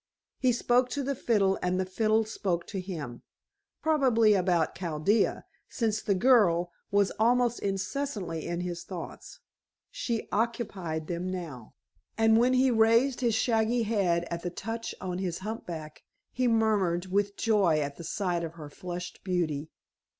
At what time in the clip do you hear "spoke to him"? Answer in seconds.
2.25-3.21